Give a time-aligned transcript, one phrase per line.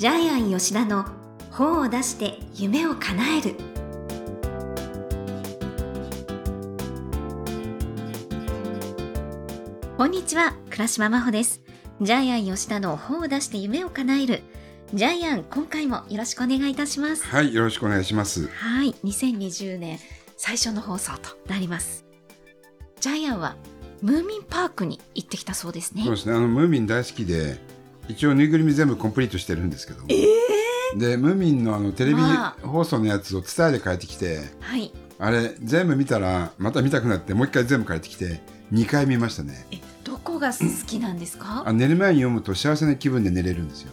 [0.00, 1.04] ジャイアン吉田の
[1.50, 3.54] 本を出して夢を叶える。
[9.98, 11.60] こんにちは倉島真帆です。
[12.00, 14.42] ジャイアン吉田の本を出して夢を叶える。
[14.94, 17.26] ジャイアン今回もよろしくお願いいたします。
[17.26, 18.48] はい、よろしくお願いします。
[18.48, 19.98] はい2020年
[20.38, 22.06] 最初の放送となります。
[23.00, 23.54] ジャイアンは
[24.00, 26.04] ムーミンパークに行ってきたそうですね。
[26.04, 27.58] そうですね、あのムーミン大好きで、
[28.10, 30.08] 一応ぬいぐるみ全部コンプリートしてるんですけども。
[30.96, 34.92] で、ムーミンのあのテレビま放送のやつを伝えで帰ってきて、はい。
[35.18, 38.40] あれ全部見たらまた見たくなってもう一回全部帰ってきて
[38.72, 39.66] 2回見ましたね。
[39.70, 41.62] えどこが好きなんですか？
[41.66, 43.92] あ寝る前に読むと幸せな気分で寝れるんですよ。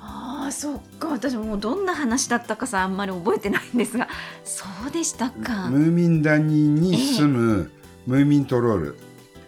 [0.00, 1.08] ああそっか。
[1.08, 4.08] 私もうどんな話だったかさあんまり覚えてないんですが。
[4.44, 5.68] そうでしたか。
[5.68, 7.70] ムーミン谷に住む
[8.06, 8.98] ムーミントロール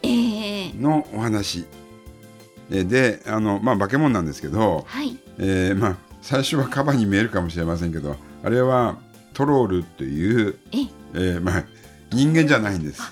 [0.02, 0.72] ええ。
[0.74, 1.60] のお話。
[1.60, 1.81] え
[2.84, 5.18] で、あのまあ化け物なんですけど、はい。
[5.38, 8.96] えーまあ最初はカバに見えるかもしれませんけど、あれは
[9.34, 10.78] トロールというえ？
[11.14, 11.64] えーまあ、
[12.12, 13.02] 人間じゃないんです。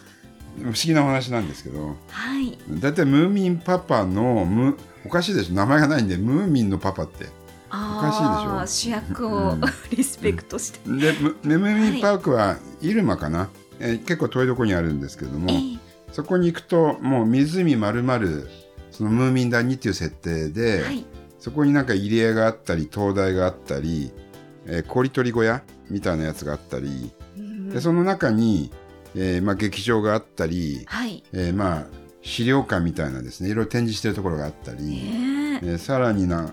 [0.59, 2.57] 不思議なお話なんですけど、はい。
[2.81, 5.55] だいたいムーミンパパのムおかしいでしょ？
[5.55, 7.27] 名前がないんでムーミンのパパって。
[7.69, 9.61] おかし主役を、うん。
[9.97, 13.49] リスペクトして、でムムーミンパークはイルマかな、
[13.81, 15.79] えー結構遠いところにあるんですけども、ええ。
[16.13, 18.49] そこに行くともう湖まるまる
[18.91, 21.05] そのムーミン谷っていう設定で、はい。
[21.39, 24.13] そこになんか入り江があったり灯台があったり、
[24.67, 28.71] えー氷取り小屋みたいなやつがあったり、うんでその中に、
[29.15, 31.23] えーまあ、劇場があったり、はい。
[31.33, 31.87] えーまあ
[32.23, 36.53] 資料館みたいなですねいろいろ展示してるところがあったえり、ええーさらにな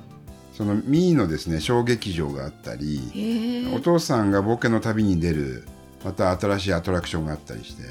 [0.54, 5.68] そのミーのですね小劇場があったり、ええお父さんが冒険の旅に出る
[6.06, 7.84] また新しいアトラクションがあったりして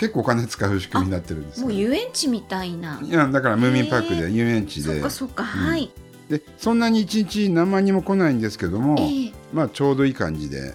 [0.00, 1.66] 結構お金使う仕組みになってるんですよ。
[1.66, 2.98] もう遊園地みたいな。
[3.02, 4.94] いやだからムーミンパークで遊園地で。
[4.94, 5.90] そっかそっか、はい。
[6.30, 9.32] でそんなに一日何万人も来ないんですけども、ええ。
[9.52, 10.72] まあちょうどいい感じで、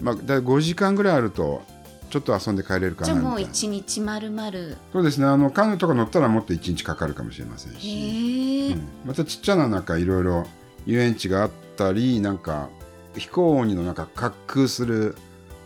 [0.00, 1.60] まあ、だいたい5時間ぐらいあると
[2.08, 5.26] ちょっと遊んで帰れるかじゃあもう一日まるまるそうですね。
[5.26, 8.88] あのカヌーとか乗ったらもっと1日かかるかもしれませんし、へえ、うん。
[9.04, 10.46] またちっちゃななんかいろいろ
[10.86, 12.70] 遊園地があったりなんか
[13.14, 15.16] 飛行鬼のなんか滑空する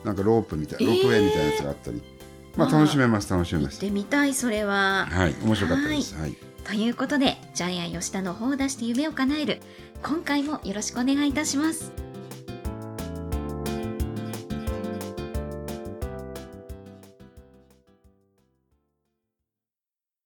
[0.02, 0.96] なんかロープみたいな、え。
[0.96, 1.96] ーロープウェイみたいなやつがあったり。
[1.98, 2.18] まあ
[2.56, 5.06] まあ楽しめます楽しめ行っますてみたいそれは。
[5.10, 6.14] はい面白かったです。
[6.16, 6.36] はい。
[6.64, 9.60] ということでジャイアン吉田の方を出して夢を叶える。
[10.02, 11.92] 今回もよろしくお願いいたします。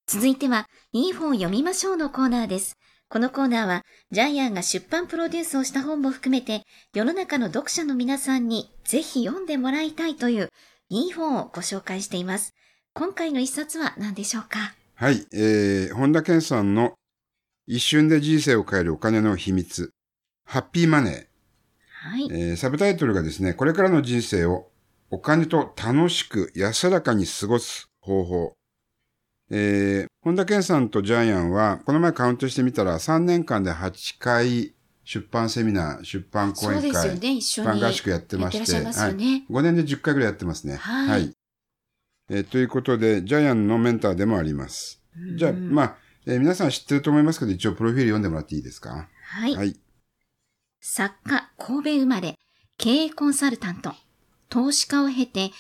[0.07, 2.77] 続いてはいい本を読みましょうのコーナーです。
[3.09, 10.49] このコーナーはジャイアンが出版プロデュースをした本も含めて世の中の読者の皆さんにぜひ読んでもらいたいという
[10.95, 12.53] いい本をご紹介しています。
[12.93, 14.75] 今回の一冊は何でしょうか？
[14.95, 16.93] はい、えー、本田健さんの
[17.67, 19.89] 一瞬で人生を変えるお金の秘密
[20.45, 21.15] ハッピーマネー。
[22.11, 22.29] はい。
[22.31, 24.69] えーサブタイトルがですね、これからの人生を
[25.09, 28.53] お金と楽しく安らかに過ごす方法。
[29.51, 38.73] えー本田健さんとジャイアンは、この前カウントしてみたら3年間で8回出版セミナー、出版講演会、ね、出版合宿やってまして。
[38.73, 40.77] はい、5年で10回ぐらいやってますね。
[40.77, 41.35] はい
[42.31, 45.03] えーということで、ジャイアンのメンターでもあります。
[45.37, 45.97] じゃあ、まあ、
[46.27, 49.09] えー皆さん知ってると思いますけど、一応プロフィール読んでもらっていいですか？
[49.25, 49.57] はい。
[49.57, 49.77] はい。
[50.81, 52.39] 作家、神戸生まれ、
[52.79, 53.95] 経営コンサルタント、
[54.49, 55.51] 投資家を経て、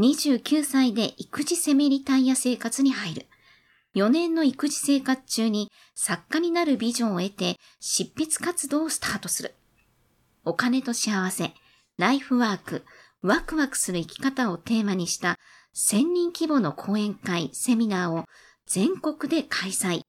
[0.00, 3.26] 29歳で育児セミリタイヤ生活に入る。
[3.94, 9.54] 4年の育児生活中に作家になるビジョンを得て執筆活動をスタートする。
[10.44, 11.52] お金と幸せ、
[11.96, 12.84] ライフワーク、
[13.22, 15.36] ワクワクする生き方をテーマにした
[15.74, 18.24] 1000人規模の講演会、セミナーを
[18.66, 20.02] 全国で開催。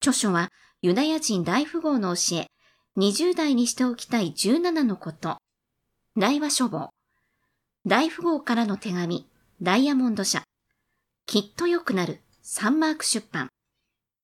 [0.00, 0.50] 著書は
[0.82, 2.46] ユダヤ人大富豪の教え、
[2.96, 5.38] 20代にしておきたい17のこと。
[6.16, 6.90] 大和書房。
[7.86, 9.28] 大富豪からの手紙。
[9.62, 10.42] ダイヤモンド社。
[11.26, 12.20] きっと良くなる。
[12.52, 13.48] サンマーク出版。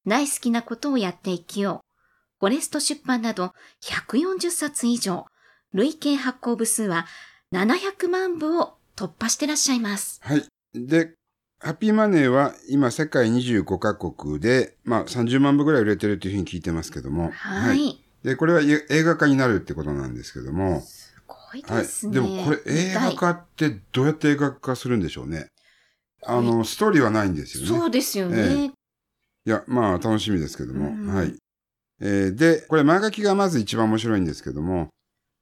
[0.05, 2.40] 大好きなことをやって生きよう。
[2.40, 3.52] フォレスト出版など
[3.84, 5.26] 140冊以上。
[5.73, 7.06] 累計発行部数は
[7.52, 10.19] 700万部を突破してらっしゃいます。
[10.25, 10.44] はい。
[10.75, 11.12] で、
[11.61, 17.31] ハッピーマネーは今世界25カ国で、まあ30万部ぐらい売れてるというふうに聞いてますけども。
[17.31, 18.05] はい。
[18.25, 20.81] で、これはえ映画化になるってことなんですけども。
[20.81, 22.08] すごいはいです。
[22.08, 22.14] ね。
[22.14, 25.46] でもこれ映画化ってどうやって映画化するんでしょうね。
[26.26, 27.69] あの、ストーリーはないんですよね。
[27.69, 28.37] そうですよね。
[28.38, 28.70] えい
[29.50, 30.88] や、まあ楽しみですけども。
[30.88, 31.34] うんはい。
[32.00, 34.88] えーで、これ前書きがまず一番面白いんですけども、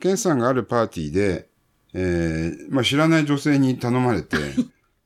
[0.00, 1.48] ケンさんがあるパーティーで、
[1.94, 4.36] えーまあ知らない女性に頼まれて、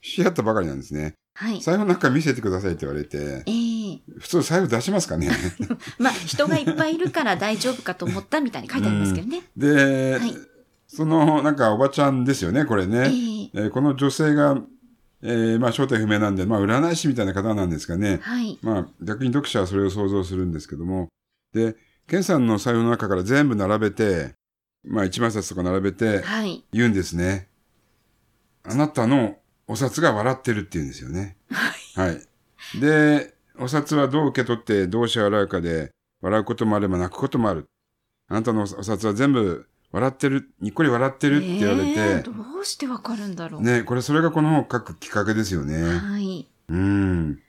[0.03, 1.15] 知り合ったばかりなんですね。
[1.35, 1.61] はい。
[1.61, 5.31] 財布なんか見せてくださいって言われて、えええ普通財布出しますかね？
[5.99, 9.43] まあ、人がいっぱいいるから大丈夫かと思ったみたいに書いてありますけどね。
[9.57, 10.35] で、はい
[10.91, 12.99] その、なんかおばちゃんですよね、これえね。
[12.99, 14.59] ええーこの女性が、
[15.23, 18.19] えーまあ正体不明なんで、まあ占い師みたいな方なんですがね。
[18.23, 18.59] はい。
[18.63, 21.09] まあ逆に読者はそれを想像するんですけども。
[21.53, 21.77] で、
[22.07, 24.35] ケンさんの財布の中から全部並べて、
[24.85, 26.65] まあ一枚札とか並べてはい。
[26.73, 27.49] 言うんですね。
[28.65, 31.37] あなたのお札が笑ってるって言うんですよね。
[31.97, 32.81] はい。
[32.81, 35.91] で、お札はどう受け取ってどう支払うかで、
[36.21, 37.67] 笑うこともあれば泣くこともある。
[38.29, 43.63] あなたのお札は全部笑ってる、にっこり笑ってるって言われええて、どうしてわかるんだろう。
[43.63, 45.83] ね、これそれがこの本を書くきっかけですよね。
[45.83, 46.47] はい。
[46.69, 47.41] うん。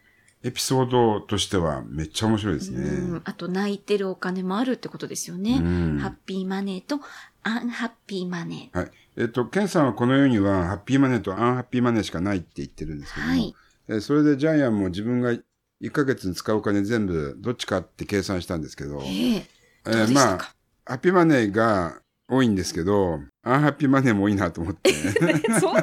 [0.41, 2.89] エピソードとしてはめっちゃ面白いですうね。
[3.17, 5.57] んあと、泣いてるお金もあるってことですよね。
[5.61, 7.01] うんハッピーマネーと
[7.43, 8.91] アンハッピーマネはい。
[9.17, 13.15] えっと、ケンさんはこの世にはハッピーマネーとアンハッピーマネーしかないって言ってるんですー。
[13.15, 13.55] けども、はい。
[13.89, 19.07] えーそれでジャイアンも自分が1ヶ月に使うお金全部どっちかって計算したんですけど、え
[19.37, 19.45] え
[19.87, 20.37] えーまあ、
[20.85, 24.91] ハッピーマネーが多いんですけど、アンハッピーマネーも多いなと思って。
[25.59, 25.75] そう？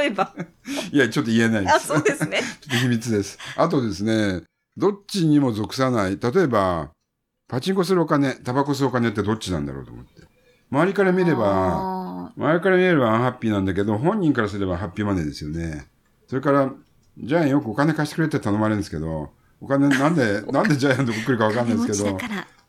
[0.00, 0.34] 例えば？
[0.92, 1.74] いや、ちょっと言えないです。
[1.74, 2.40] あ、そうですね。
[2.60, 3.38] ちょっと秘密です。
[3.56, 4.42] あとですね、
[4.76, 6.18] どっちにも属さない。
[6.20, 6.90] 例えば、
[7.48, 10.22] パチンコするお金、タバコ吸うお金ってどっちなんだろうと思って。
[10.70, 11.42] 周りから見れば、
[12.28, 15.86] あ周りから見ればアンハッピーなんだけど、本人からすればハッピーマネーですよね。
[16.28, 16.72] それから、
[17.18, 22.18] ジャイアンよくお金貸してくれって頼まれるんですけど、お金なんで、なんでジャイアンとこ来るかわーかんないですけど。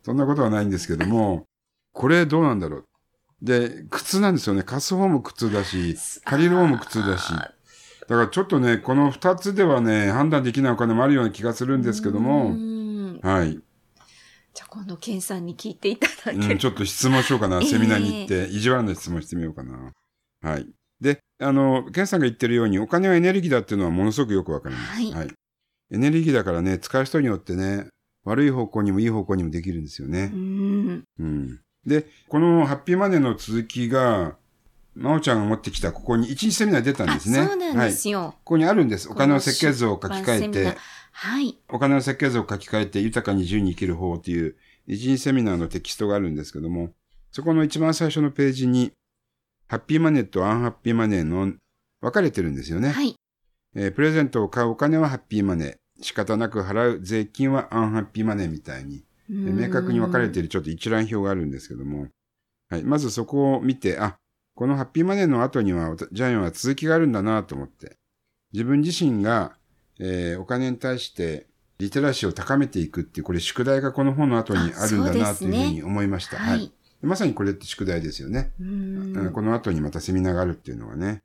[0.03, 1.45] そんなことはないんですけども、
[1.94, 2.85] これどうなんだろう。
[3.41, 4.63] で、苦痛なんですよね。
[4.63, 7.31] 貸す方も苦痛だし、借りる方も苦痛だし。
[7.31, 13.59] だからちょっとね、この二つではね、判断できないお金もあるような気がするんですけどうも、んはい。
[14.53, 16.51] じゃあ今度、ケンさんに聞いていただける。
[16.51, 17.59] うん、ちょっと質問しようかな。
[17.61, 19.93] ええセミナーに行って、意地悪な質問してみようかな。
[20.41, 20.67] はい。
[20.99, 25.13] で、あの、ケンさんが言ってるように、お金はエネルギーだっていうのはものすごくよくわかります。
[25.13, 25.35] はい
[25.93, 27.88] エネルギーだからね、使う人によってね、
[28.23, 30.38] 悪い方向にもいい方向にもできるんですよねう。
[30.38, 31.03] ん。
[31.19, 31.59] うん。
[31.85, 34.35] で、このハッピーマネーの続きが、
[34.93, 37.45] まおちゃんが持ってきた、ここに一日セミナー出たんあ、ですね。
[37.45, 37.89] そうなんはい。
[37.89, 38.35] ですよ。
[38.39, 39.09] ここにあるんです。
[39.09, 40.77] お金の設計図を書き換えて、
[41.13, 41.57] はい。
[41.69, 44.55] お金の設計図を書き換えて豊かに自由に生きる方っていう
[44.87, 46.91] 一日セミナーのテキストがあるんですけども、
[47.31, 48.91] そこの一番最初のページに、
[49.67, 51.53] ハッピーマネーとアンハッピーマネーの
[52.01, 52.89] 分かれてるんですよね。
[52.89, 53.15] はい。
[53.73, 56.03] えープレゼントを買うお金はハッピーマネー。
[56.03, 62.07] 仕方なく払う税金はアンハッピーマネーみたいに、えー明確に分かれているちょっと一覧表があるんですけども、
[62.69, 62.83] はい。
[62.83, 64.17] まずそこを見て、あ、
[64.55, 67.97] このハッピーマネーの後には、ジャイアンは続きがあるんだなと思って、
[68.51, 69.55] 自分自身が、
[69.99, 71.47] えーお金に対して
[71.77, 76.37] リテラシーを高めていくっていう、これ宿題がこの本の後にあるんだなというふうに思いました。
[76.37, 76.71] ははいい。
[77.01, 78.51] まさにこれって宿題ですよね。
[79.33, 81.23] この後にまたセミナーがあるっていうのはね。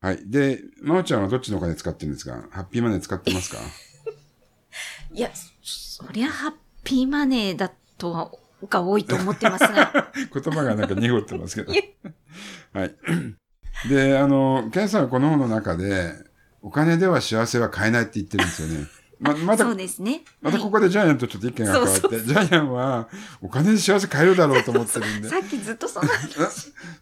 [0.00, 0.18] はい。
[0.28, 2.46] で、まおちゃんはどっちのお金使ってるんですか？
[2.50, 3.58] ハッピーマネー使ってますか？
[5.14, 5.30] いや、
[5.62, 6.52] そりゃハッ
[6.84, 8.30] ピーマネーだとは、
[8.68, 10.12] が多いと思ってますが。
[10.32, 11.72] 言葉がなんか濁ってますけど。
[12.72, 12.94] はい。
[13.88, 16.14] で、あの、ケンさんはこの本の中で、
[16.62, 18.86] お金では幸せは買えないって言ってるんですよね。
[19.18, 20.22] ま、またそう、ですね。
[20.40, 23.08] またここでジャイアンとちょっと意見が変わって、ジャイアンは
[23.40, 26.08] お金で幸せ買えるだろうと思ってるんで、 さっきずっとその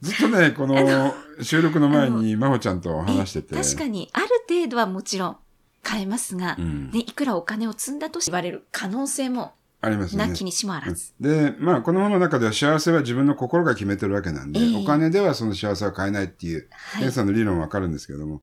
[0.03, 5.37] ずっとね、この収録の前に真帆ちゃんと話してて、確かに、ある程度はもちろん
[5.83, 10.29] 買えますが、うんね、いくらお金を積んだと言われる可能性もありますよね。
[10.29, 11.13] なきにしもあらず。
[11.21, 18.41] で、まあ、この本の中では幸せは自分の心が決めてるわけなんで、ええお金ではその幸せは買えないっていう、はいケンさんの理論はわかるんですけども、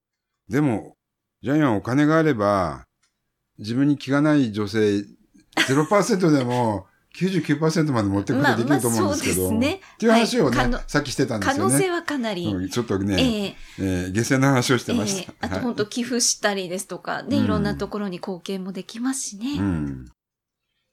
[0.49, 0.95] でも、
[1.43, 2.85] ジャイアンはお金があれば、
[3.59, 5.05] 自分に気がない女性、
[5.55, 11.59] 0%でも99%まで持ってくことができると思うんですけど、まあまあそうですねっていう話をね、はいさっきしてたんですよね。
[11.59, 15.31] 可能性はかなり、うんちょっとえね、ええー下世な話をしてえました。
[15.31, 19.53] えあとはい本当寄付したりですとか、で、うんいろんなところに貢献もできますしね。
[19.59, 20.05] うん。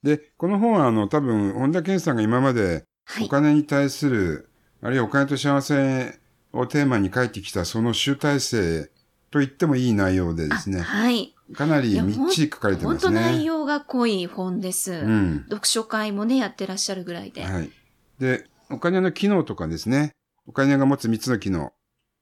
[0.05, 3.27] で、この本はあの、多分、本田健さんが今まではい。
[3.27, 4.49] お金に対する、
[4.83, 6.19] あるいはお金と幸せ
[6.53, 8.91] をテーマに書いてきたその集大成
[9.31, 11.35] と言ってもいい内容でですあね、はい。
[11.55, 13.45] かなりみっちり書かれてます本当内ね。
[13.45, 14.93] 容が濃い本です。
[14.93, 15.45] うん。
[15.49, 17.43] 読書会もね、やってらっしゃるぐらいで。
[17.45, 17.71] はい。
[18.19, 20.13] で、お金の機能とかですね、
[20.47, 21.73] お金が持つ3つの機能、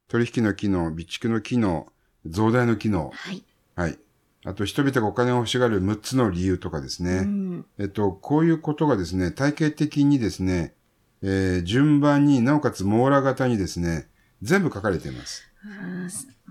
[0.09, 1.93] 取引の機能、備蓄の機能、
[2.27, 3.45] 増大の機能、はい。
[3.77, 3.99] はい。
[4.45, 7.19] あと、人々がお金を欲しがる6つの理由とかですね。
[7.19, 7.67] うん。
[7.79, 10.75] えっと、こういうことがですね、体系的にですね、
[11.23, 14.09] えー順番になおかつ網羅型にですね、
[14.43, 15.49] 全部書かれています。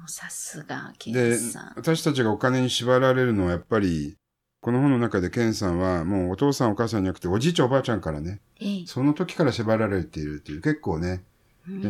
[0.07, 4.15] さすが、ケでンさん。、私たちがお金に縛られるのはやっぱり、
[4.62, 11.24] この本の中でケンさんはもうお父さんお母さんじゃなくておじいちゃんおばあちゃんからね、ええその時から縛られているという結構ね、
[11.68, 11.88] うんえ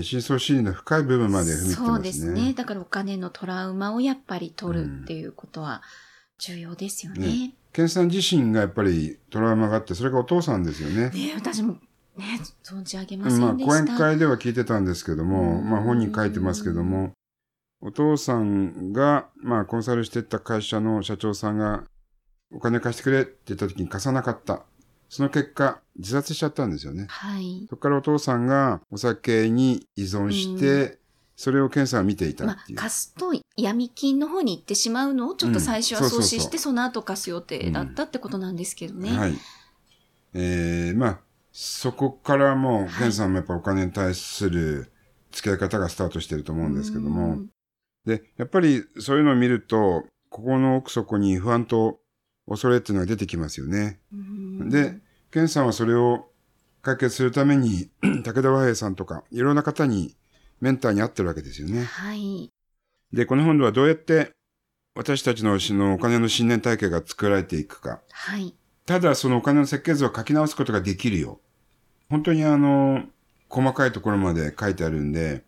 [0.00, 1.86] ー深層心理の深い部分まで踏み切ってますね。
[1.86, 2.52] そうですね。
[2.54, 5.82] だからお金のトラウマをやっぱり取るっていうことは
[6.38, 7.26] 重要ですよね。
[7.26, 11.12] ねね健さん自身がやっぱりトラウマがあって、それがお父さんですよね。
[11.36, 11.78] 私も
[12.16, 13.84] ね、存じ上げませまあ、んでした。
[13.84, 17.12] 講演会では聞いてたんですけども、うんまあ本人書いてますけども、
[17.80, 21.84] お父さんが、まあコンサルしてった会社の社長さんが、
[22.54, 24.64] お金貸してくれって言った時に貸さなかった。
[25.12, 27.04] その結果、自殺しちゃったんですよね。
[27.10, 27.66] はい。
[27.68, 30.98] そこからお父さんがお酒に依存して、
[31.36, 32.78] それを健さんは見ていたまっていう。
[32.78, 39.10] あ、貸すと闇金の方に行ってしまうのをちょっと最初は阻止して、その後貸す予定だったってことなんですけどね。
[39.10, 39.34] はい。
[40.32, 41.20] えー、まあ、
[41.52, 44.90] そこからもう、さんもやっぱお金に対する
[45.30, 47.50] 付き合い方がスタートしてると思うんですけどうもん、
[48.06, 52.00] で、やっぱりそういうのを見ると、ここの奥底に不安と
[52.48, 54.00] 恐れっていうのが出てきますよね。
[54.12, 54.98] うんで、
[55.30, 56.28] 健さんはそれを
[56.82, 57.90] 解決するために、
[58.24, 60.14] 武田和平さんとか、いろんな方に
[60.60, 61.84] メンターに会ってるわけですよね。
[61.84, 62.50] はい。
[63.12, 64.32] で、この本ではどうやって
[64.94, 68.00] 私たちのそのお金の信念体系が作られていくか。
[68.10, 68.54] はい。
[68.84, 71.40] ただそのお金の設計図を書き直すことができるよ。
[72.10, 73.04] 本当にあの、
[73.48, 75.44] 細かいところまで書いてあるんで、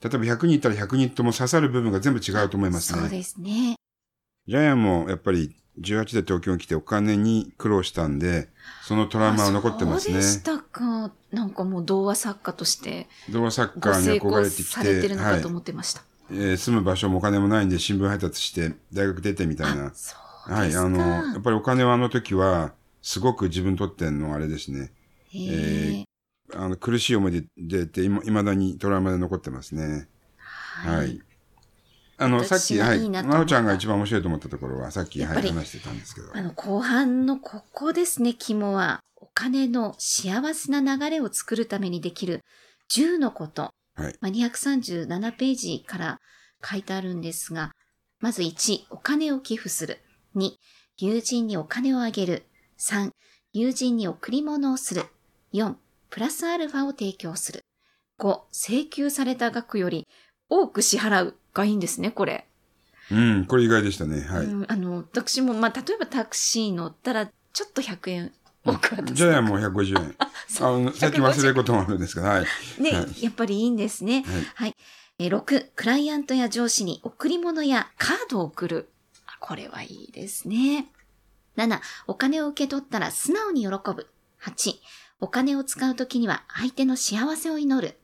[0.00, 3.00] 例えば100人いたら100人とも刺さる部分が全部違うと思いますね。
[3.00, 3.77] そうですね。
[4.48, 8.48] ジャイアンもやっぱり18で東京に来てお金に苦労したんで、
[8.80, 10.22] そのトラウマは残ってますねそうで。
[10.22, 11.12] したか。
[11.30, 15.48] なんかもう童話作家として童話作ご家に憧れてきされてて、はいるのかと。
[15.48, 16.02] 思ってました。
[16.30, 19.90] えー住む場所もお金もないんで新聞配達して大学出てみたいなあ、。
[19.94, 20.16] そ
[20.48, 20.68] うはい。
[20.68, 20.84] ですか。
[20.86, 24.92] あの、やっぱりお金はあの時は、すごく自分にとってのあれですね。
[25.30, 26.04] へえ
[26.54, 30.08] あの、苦しい思い出て、いま未だにトラウマで残ってますね。
[30.82, 31.22] ははいい。
[32.18, 36.36] あの、さっき、私ははいなおちゃんが一番面白いと思ったところは、さっき、はい、話してたんですけど。
[36.36, 39.00] あの、後半のここですね、肝は。
[39.16, 42.42] お金の幸せな流れを作るためにできる
[42.90, 43.72] 10のこと。
[43.94, 46.20] はいまあ、237ページから
[46.64, 47.72] 書いてあるんですが、
[48.20, 49.98] まず1、お金を寄付する。
[50.36, 50.50] 2、
[50.98, 52.46] 友人にお金をあげる。
[52.78, 53.10] 3、
[53.52, 55.04] 友人に贈り物をする。
[55.52, 55.74] 4、
[56.10, 57.64] プラスアルファを提供する。
[58.18, 60.06] 5、請求された額より
[60.48, 62.46] 多く支払うがいいんですね、これ。
[63.10, 64.20] うん、これ意外でしたね。
[64.20, 64.46] はい。
[64.46, 68.32] うん、あの、私も、まあ、例えばタクシー乗ったら、ちょっと100円
[68.64, 69.14] 多く渡す。
[69.14, 70.14] ジャイアンも150円。
[70.18, 72.46] あそさっき忘れることもあるんですけど、はい。
[72.80, 74.24] ね、はいやっぱりいいんですね。
[74.26, 74.76] はいはい。
[75.18, 78.88] えー6、クライアントや上司に贈り物やカードを送る。
[79.26, 80.86] あこれはいいですね。
[81.56, 84.06] 7、お金を受け取ったら素直に喜ぶ。
[84.42, 84.74] 8、
[85.20, 87.98] お金を使うときには相手の幸せを祈る。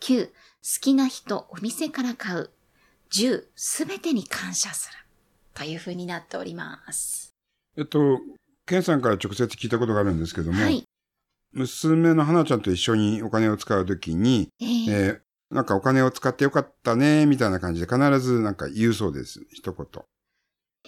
[0.00, 0.32] 9、好
[0.80, 2.50] きな人、お店から買う。
[3.12, 4.98] 10、すべてに感謝する。
[5.54, 7.34] という風になっております。
[7.78, 8.20] えっと、
[8.66, 10.84] ケンさんから直接聞いたことがあるんですけども、はい。
[11.52, 19.46] 娘の花ちゃんと一緒にお金を使うときに、えーえーなんかお金を使ってよかったね、みたいな感じで必ずなんか言うそうです。
[19.52, 19.86] 一言。
[19.86, 20.04] こ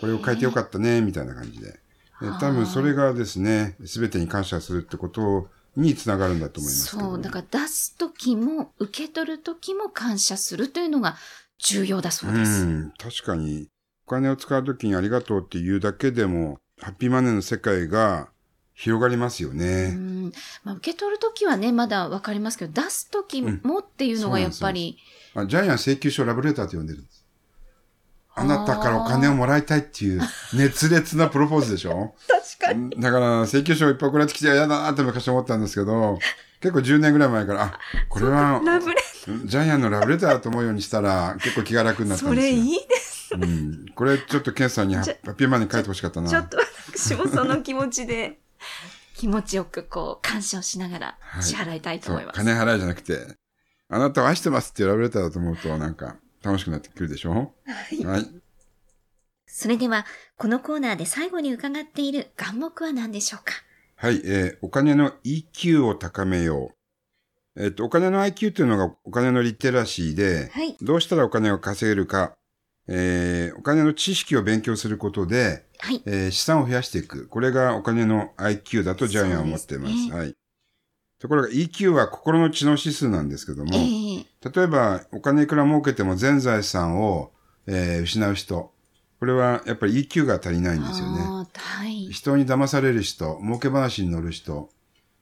[0.02, 1.78] れを書いてよかったね、みたいな感じで。
[2.20, 6.86] えー多分それがですね、すべてに感謝するってことにつながるんだと思います。
[6.86, 11.16] そう、だから出すときも受け取るときも感謝するというのが
[11.58, 12.62] 重要だそうです。
[12.62, 13.68] うん、確かに、
[14.06, 18.28] お金を使うときにありがとうって言うだけでも、ハッピーマネーの世界が
[18.74, 19.90] 広がりますようね。
[19.90, 24.98] んまあ、受け取るときはね、まだわかりますけど、出すときもっていうのがやっぱり、
[25.34, 27.24] あジャイアン請求書ラブレターと呼んでるんです。
[28.34, 30.20] あなたからお金をもらいたいっていう
[30.54, 32.14] 熱烈なプロポーズでしょ？
[32.60, 36.20] 確かだから請求書いっぱい送られてきて嫌だなって昔思ったんですけど、
[36.60, 38.60] 結構10年ぐらい前から、あ、これは
[39.44, 42.52] ジャイアンのラブレターだと思うようにしたら結構気が楽になったんですよ。
[42.52, 43.34] それいいです。
[43.34, 46.28] うん、これちょっとケンさんにハッピーマネー書いてほしかったな。
[46.28, 46.56] ちょっと
[46.96, 48.38] 私もその気持ちで、
[49.14, 52.36] 気持ちよくこう、感謝をしながらはい支払いたいと思います。
[52.36, 53.36] 金払いじゃなくて、
[53.90, 57.52] あなたを愛してますっていうラブレターだと思うとなんか楽しくなってくるでしょ？
[58.04, 58.26] はい。
[59.46, 63.52] それでは、このコーナーで最後に伺っている願目は何でしょうか？
[64.00, 66.70] はい、えーお金の EQ を高めよ
[67.56, 67.64] う。
[67.64, 70.76] えっ、と、お金の IQ というのがお金のリテラシーで、はい。
[70.80, 72.36] どうしたらお金を稼げるか、
[72.86, 76.00] えーお金の知識を勉強することで、はい。
[76.06, 77.26] えー資産を増やしていく。
[77.26, 79.94] これがお金の IQ だとジャイアンは思っています。
[79.94, 80.36] すねはい。
[81.18, 87.32] ところが EQ は心の知能指数なんですけども、ええ例えばお金いくら儲けても全財産を、
[87.66, 88.72] えー失う人。
[89.18, 91.20] これはやっぱり EQ が足りないんですよね。
[91.22, 92.06] はい。
[92.06, 94.70] 人に騙される人、儲け話に乗る人、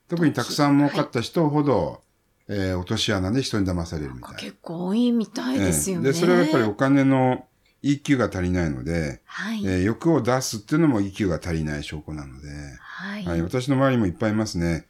[0.08, 2.02] 特にたくさん儲かった人ほど、
[2.48, 4.38] えー落とし穴で人に騙されるみたいな。
[4.38, 6.08] 結構多いみたいですよね。
[6.08, 7.46] ええで、それはやっぱりお金の
[7.82, 9.64] EQ が足りないので、はい。
[9.66, 12.48] えー欲を出すっていうのも EQ が足りない証拠なので、
[12.78, 13.24] はい。
[13.24, 14.86] はい、私の周りにもいっぱいいますね。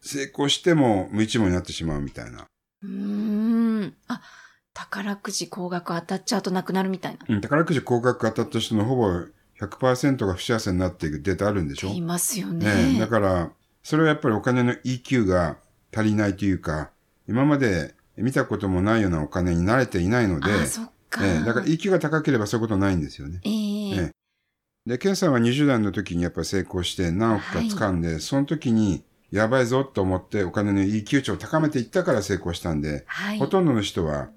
[0.00, 2.46] 成功しても無一文になってしまうみたいな。
[2.82, 2.88] うー
[3.84, 3.94] ん。
[4.08, 4.22] あ、
[4.80, 7.18] 宝くじ高額当たっちゃうとなくなるみたいな。
[7.28, 9.08] うん、宝くじ高額当たった人のほぼ
[9.60, 11.88] 100%が不幸せになっていくデータあるんでしょ？
[11.88, 12.92] 言いますよね。
[12.94, 13.50] ねだから、
[13.82, 15.58] それはやっぱりお金の EQ が
[15.94, 16.90] 足りないというか、
[17.28, 21.26] 今まで見たこともないようなお金に慣れていないので、あ、そっか。
[21.26, 23.40] ええだから EQ が高ければそういうことないんですよね。
[23.44, 24.10] ええええ
[24.86, 33.38] で、ケンさんは20代の時にやっぱり成功して何億か掴んで、その時にやばいぞと思ってお金の EQ 値を高めていったから成功したんで、はい。
[33.38, 34.30] ほとんどの人は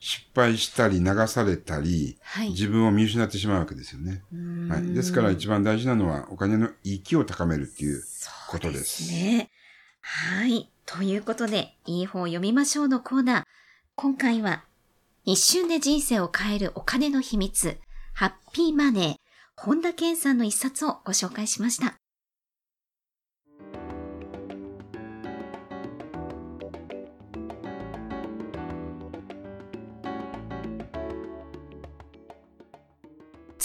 [0.00, 2.50] 失敗したり流されたり、はい。
[2.50, 4.22] 自分を見失ってしまうわけですよね。
[4.68, 4.94] はい。
[4.94, 8.02] ですから一番大事なのはお金の EQ を高めるっていう
[8.48, 9.12] ことです。
[9.12, 9.50] ね。
[10.00, 10.72] はい。
[10.86, 13.44] ということで、いい本を読みましょうのコーナー。
[13.94, 14.64] 今回は、
[15.24, 17.78] 一瞬で人生を変えるお金の秘密、
[18.14, 19.14] ハッピーマネー、
[19.54, 21.99] 本田健さんの一冊をご紹介しました。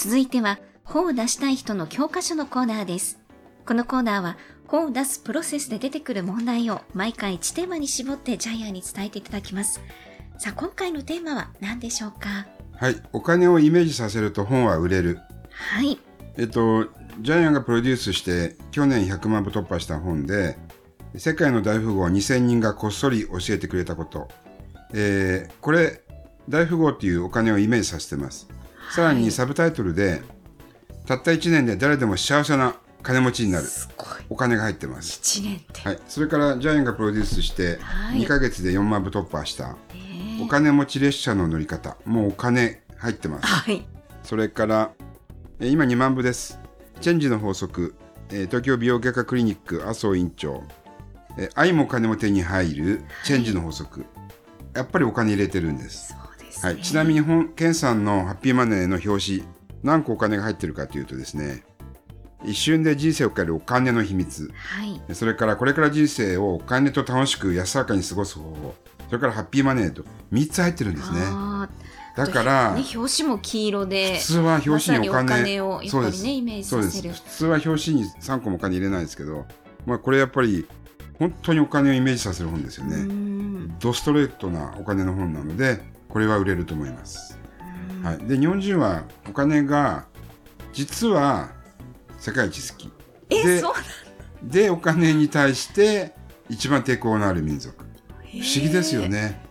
[0.06, 3.18] 続いては、本を出したい人の教科書のコーナーです。
[3.66, 4.36] このコーナーは、
[4.68, 9.80] 本を出すプロセスで出てくる問題を毎回1テーマに絞ってジャイアンに伝えていただきます。
[10.38, 12.46] さあ、今回のテーマは何でしょうか？
[12.76, 13.02] はい。
[13.12, 15.18] お金をイメージさせると本は売れる。
[15.50, 15.98] はい。
[16.36, 16.84] えっと、
[17.20, 20.56] ジャイアンがプロデュースして去年100万部突破した本で、
[21.16, 24.28] 世界の大富豪2000人がこっそり教えてくれたこと。
[24.94, 26.00] えーこれ、
[26.48, 28.46] 大富豪っていうお金をイメージさせてます。
[28.94, 30.22] さらにサブタイトルで、
[31.06, 33.64] たった1年で誰でも幸せな金持ちになる。
[33.66, 34.08] すごい。
[34.30, 35.20] お金が入ってます。
[35.22, 35.80] 1年って。
[35.82, 35.98] はい。
[36.08, 39.76] それからジャイアンがプロデュースしてはい2ヶ月で4万部突破した、ね
[40.42, 41.96] お金持ち列車の乗り方。
[42.04, 43.46] もうお金入ってます。
[43.46, 43.86] はい。
[44.22, 44.90] それから、
[45.60, 46.58] えー今2万部です。
[47.00, 47.94] チェンジの法則、
[48.30, 50.64] えー東京美容外科クリニック麻生院長、
[51.38, 54.04] えー愛も金も手に入るチェンジの法則。
[54.74, 56.15] やっぱりお金入れてるんです。
[56.56, 56.72] ですね。
[56.72, 59.44] はい、ちなみに本、ケンさんのハッピーマネーの表紙、
[59.82, 61.64] 何個お金が入ってるかというとですね、
[62.44, 65.14] 一瞬で人生を変えるお金の秘密、はい。
[65.14, 68.74] それからこれから人生をお金と楽しく安らかに過ごす方法、
[69.06, 71.20] それからハッピーマネーと3つ入ってるんですね。
[72.16, 77.10] だから、ね、表紙も黄色で、普通は表紙にお金,、まさにお金をやっぱりね、イメージそうさせる。
[77.10, 79.44] です普通は表紙に3個もお金入れないですけど、
[79.84, 80.66] まあ、これやっぱり
[81.18, 82.96] 本当にお金をイメージさせる本ですよね。
[82.96, 85.80] んドストレートなお金の本なので
[86.16, 87.38] これは売れると思います。
[87.90, 88.02] うん。
[88.02, 90.06] はい、で日本人はお金が
[90.72, 91.50] 実は
[92.18, 92.90] 世界一好き。
[93.28, 93.74] え、でそう
[94.42, 96.14] でお金に対して
[96.48, 97.84] 一番抵抗のある民族。
[98.22, 99.44] 不思議ですよね。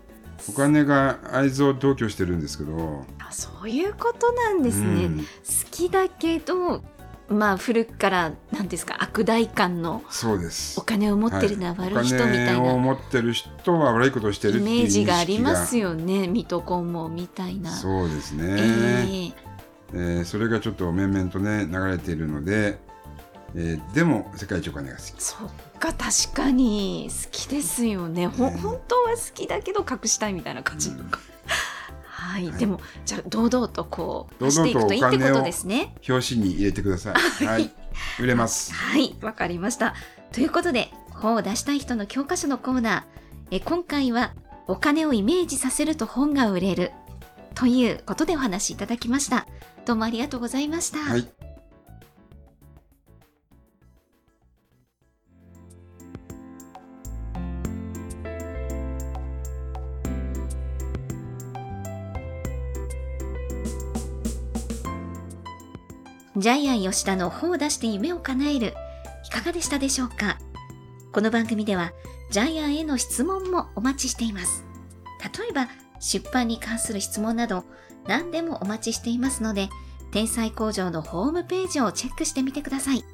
[0.50, 5.06] お金が愛憎同居してるんですけど、あそういうことなんですね。
[5.06, 5.20] うん。
[5.20, 5.26] 好
[5.70, 6.84] きだけど、
[7.28, 10.84] まあ古くから何ですか悪代官のそうですお。
[10.84, 15.90] 金を持ってるのは悪い人みたいお金をな持ってる人は悪いことをしてるイメージがありますよ。
[15.90, 16.28] よね。
[16.28, 17.72] 水戸黄門みたいな。
[17.72, 19.46] そうですね、ええ
[19.94, 22.78] えーそれがちょっと面々とね流れているので、
[23.56, 25.14] えーでも世界一お金が好き。
[25.18, 28.28] そっか確かに好きですよね。
[28.28, 30.90] ほね本当は好きだけど隠したいみたいな感じ。
[30.90, 31.12] うん
[32.26, 35.96] はい、はいでもじゃあ堂々とこう堂々としていくといいってことですね。
[36.08, 37.46] 表紙に入れてくださ い。
[37.46, 37.72] はい、
[38.20, 38.74] 売れます。
[38.74, 39.96] はい、わかりました。
[40.32, 43.04] ということで、本を出したい人の教科書のコーナー。
[43.52, 44.34] え今回は、
[44.68, 46.92] お金をイメージさせると本が売れる。
[47.54, 49.48] ということでお話しいただきました。
[49.86, 51.00] どうもありがとうございました。
[51.00, 51.55] はい。
[66.38, 68.74] ジャイアン吉田の本を出して夢を叶える。
[69.26, 70.38] いかがでしたでしょうか？
[71.14, 71.94] この番組では、
[72.30, 74.66] ジャイアンへの質問もお待ちしています。
[75.40, 75.70] 例えば、
[76.02, 77.64] 出版に関する質問など、
[78.06, 79.70] 何でもお待ちしていますので、
[80.12, 83.06] 天才工場のホームページをチェックしてみてください。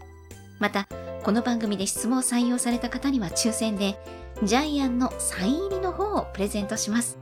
[0.58, 0.88] また、
[1.22, 4.00] この番組で質問を採用された方には抽選で、
[4.42, 7.20] ジャイアンのサイン入りの本をプレゼントします。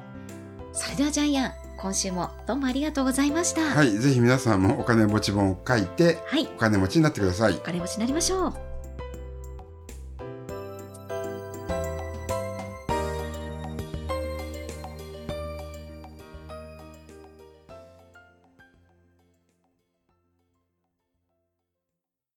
[0.79, 3.61] それではジャイアン、今週もどうもありがとうございました。
[3.63, 7.57] はい、ぜひ皆さんもお金持ち本を書いてはい、お金持ちになってくださいお。
[7.57, 8.68] 金持ちになりましょう。